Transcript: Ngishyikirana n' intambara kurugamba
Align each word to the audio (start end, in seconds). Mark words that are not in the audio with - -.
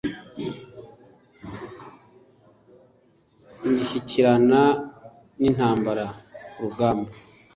Ngishyikirana 3.69 4.63
n' 5.39 5.45
intambara 5.49 6.05
kurugamba 6.51 7.11